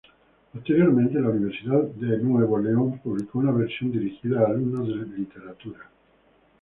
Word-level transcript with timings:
Posteriormente, 0.51 1.19
la 1.19 1.29
Universidad 1.29 1.83
de 1.83 2.17
Nuevo 2.17 2.57
León 2.57 2.97
publicó 3.03 3.37
una 3.37 3.51
versión 3.51 3.91
dirigida 3.91 4.41
a 4.41 4.47
alumnos 4.47 4.87
de 4.87 5.15
literatura. 5.15 5.91